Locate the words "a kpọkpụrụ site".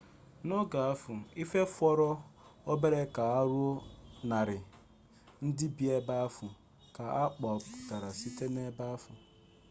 7.21-8.45